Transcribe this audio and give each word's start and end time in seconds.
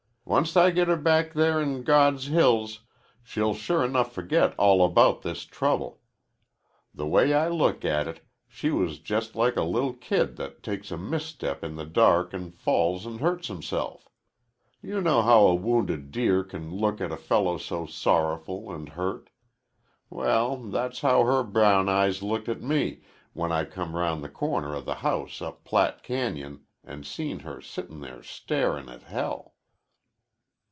"Onct 0.27 0.55
I 0.55 0.71
get 0.71 0.87
her 0.87 0.95
back 0.95 1.33
there 1.33 1.59
in 1.61 1.83
God's 1.83 2.27
hills 2.27 2.81
she'll 3.21 3.53
sure 3.53 3.83
enough 3.83 4.13
forget 4.13 4.55
all 4.57 4.85
about 4.85 5.23
this 5.23 5.43
trouble. 5.43 5.99
The 6.93 7.05
way 7.05 7.33
I 7.33 7.49
look 7.49 7.83
at 7.83 8.07
it 8.07 8.25
she 8.47 8.69
was 8.69 8.99
jus' 8.99 9.35
like 9.35 9.57
a 9.57 9.63
li'l' 9.65 9.91
kid 9.91 10.37
that 10.37 10.63
takes 10.63 10.89
a 10.89 10.95
mis 10.97 11.25
step 11.25 11.65
in 11.65 11.75
the 11.75 11.85
dark 11.85 12.33
an' 12.33 12.51
falls 12.53 13.05
an' 13.05 13.17
hurts 13.17 13.49
itself. 13.49 14.07
You 14.81 15.01
know 15.01 15.21
how 15.21 15.41
a 15.47 15.55
wounded 15.55 16.11
deer 16.11 16.45
can 16.45 16.71
look 16.73 17.01
at 17.01 17.11
a 17.11 17.17
fellow 17.17 17.57
so 17.57 17.85
sorrowful 17.85 18.71
an' 18.71 18.87
hurt. 18.87 19.31
Well, 20.09 20.55
that's 20.55 21.01
how 21.01 21.25
her 21.25 21.43
brown 21.43 21.89
eyes 21.89 22.23
looked 22.23 22.47
at 22.47 22.61
me 22.61 23.01
when 23.33 23.51
I 23.51 23.65
come 23.65 23.97
round 23.97 24.23
the 24.23 24.29
corner 24.29 24.75
o' 24.75 24.81
the 24.81 24.95
house 25.03 25.41
up 25.41 25.65
Platte 25.65 26.01
Cañon 26.05 26.61
an' 26.85 27.03
seen 27.03 27.39
her 27.39 27.59
sittin' 27.59 27.99
there 27.99 28.23
starin' 28.23 28.87
at 28.87 29.03
hell." 29.03 29.49